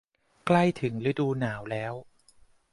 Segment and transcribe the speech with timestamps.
[0.47, 1.93] ใกล้ถึงฤดูหนาวแล้ว